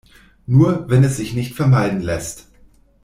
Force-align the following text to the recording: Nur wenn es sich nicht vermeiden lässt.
Nur 0.47 0.89
wenn 0.89 1.03
es 1.03 1.17
sich 1.17 1.35
nicht 1.35 1.53
vermeiden 1.53 2.01
lässt. 2.01 2.47